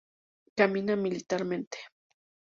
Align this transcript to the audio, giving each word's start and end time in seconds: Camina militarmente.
Camina 0.57 0.95
militarmente. 0.95 1.77